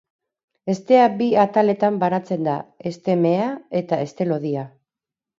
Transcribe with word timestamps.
Hestea 0.71 1.01
bi 1.17 1.25
ataletan 1.41 1.99
banatzen 2.03 2.47
da: 2.47 2.55
heste 2.91 3.15
mehea 3.25 3.51
eta 3.83 3.99
heste 4.05 4.27
lodia. 4.31 4.65